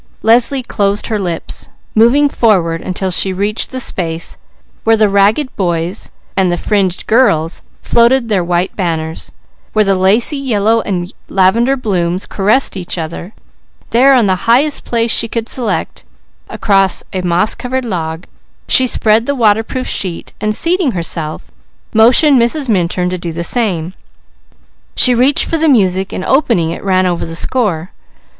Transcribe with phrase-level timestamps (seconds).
[0.23, 4.35] Leslie closed her lips, moving forward until she reached the space
[4.83, 9.31] where the ragged boys and the fringed girls floated their white banners,
[9.73, 13.31] where lacy yellow and lavender blooms caressed each other,
[13.91, 16.03] there on the highest place she could select,
[16.49, 18.25] across a moss covered log,
[18.67, 21.51] she spread the waterproof sheet, and seating herself,
[21.93, 22.67] motioned Mrs.
[22.67, 23.93] Minturn to do the same.
[24.95, 27.91] She reached for the music and opening it ran over the score.